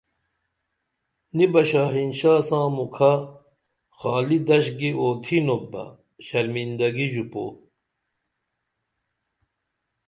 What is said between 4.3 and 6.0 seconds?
دش گی اوتھینوپ بہ